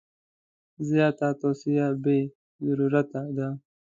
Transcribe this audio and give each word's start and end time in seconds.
زیاته 0.89 1.27
توصیه 1.41 1.87
بې 2.03 2.19
ضرورته 2.65 3.21
ده. 3.37 3.47